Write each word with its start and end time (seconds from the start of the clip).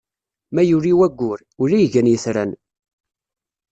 Ma 0.53 0.61
yuli 0.69 0.91
waggur, 0.99 1.39
ula 1.63 1.77
igan 1.85 2.11
itran. 2.15 2.51